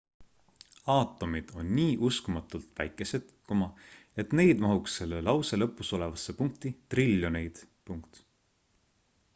[0.93, 3.27] aatomid on nii uskumatult väikesed
[4.23, 7.63] et neid mahuks selle lause lõpus olevasse punkti triljoneid